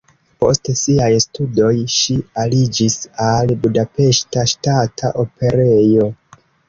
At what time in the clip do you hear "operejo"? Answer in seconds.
5.25-6.09